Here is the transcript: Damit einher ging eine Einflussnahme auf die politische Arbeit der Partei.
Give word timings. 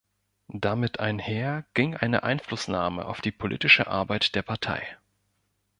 Damit 0.55 0.99
einher 0.99 1.63
ging 1.75 1.95
eine 1.95 2.23
Einflussnahme 2.23 3.05
auf 3.05 3.21
die 3.21 3.29
politische 3.29 3.85
Arbeit 3.85 4.33
der 4.33 4.41
Partei. 4.41 4.81